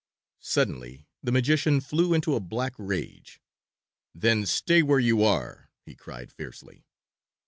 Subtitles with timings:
[0.41, 3.39] Suddenly the magician flew into a black rage.
[4.15, 6.87] "Then stay where you are," he cried fiercely.